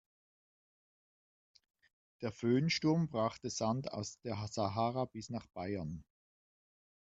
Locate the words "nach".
5.29-5.45